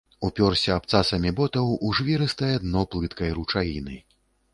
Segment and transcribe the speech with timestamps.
[0.27, 4.01] Упёрся абцасамі ботаў у жвірыстае дно плыткай ручаіны.